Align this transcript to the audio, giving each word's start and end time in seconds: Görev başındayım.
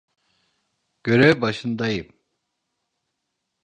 Görev 1.03 1.41
başındayım. 1.41 2.13